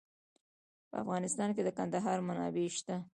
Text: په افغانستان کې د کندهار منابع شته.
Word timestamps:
په 0.89 0.95
افغانستان 1.03 1.49
کې 1.55 1.61
د 1.63 1.69
کندهار 1.77 2.17
منابع 2.27 2.67
شته. 2.77 2.95